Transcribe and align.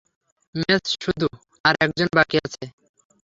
Mace 0.55 0.83
শুধু 1.03 1.27
আর 1.65 1.73
একজন 1.85 2.07
বাকি 2.17 2.37
আছে। 2.45 2.63